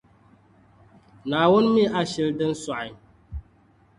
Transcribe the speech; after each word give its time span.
Naawuni 1.29 1.69
mi 1.73 1.83
ashili 1.99 2.31
din 2.37 2.53
sɔɣi 2.63 2.89